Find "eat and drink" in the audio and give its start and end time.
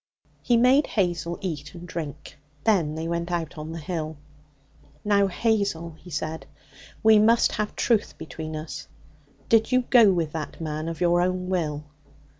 1.41-2.39